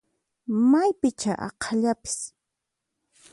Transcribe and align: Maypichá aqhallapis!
Maypichá 0.71 1.33
aqhallapis! 1.47 2.17